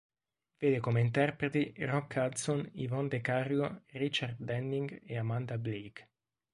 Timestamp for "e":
5.05-5.15